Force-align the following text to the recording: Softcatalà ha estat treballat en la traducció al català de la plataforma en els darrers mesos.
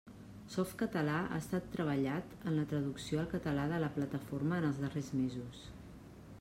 Softcatalà 0.51 1.17
ha 1.25 1.37
estat 1.41 1.67
treballat 1.75 2.33
en 2.51 2.57
la 2.61 2.65
traducció 2.73 3.21
al 3.25 3.29
català 3.37 3.67
de 3.75 3.83
la 3.87 3.93
plataforma 3.99 4.61
en 4.63 4.69
els 4.71 4.81
darrers 4.87 5.15
mesos. 5.23 5.65